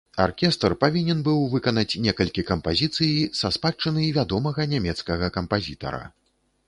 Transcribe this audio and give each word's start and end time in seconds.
Аркестр 0.23 0.73
павінен 0.83 1.19
быў 1.27 1.43
выканаць 1.51 1.99
некалькі 2.07 2.45
кампазіцыі 2.51 3.21
са 3.41 3.53
спадчыны 3.59 4.09
вядомага 4.17 4.61
нямецкага 4.73 5.31
кампазітара. 5.41 6.03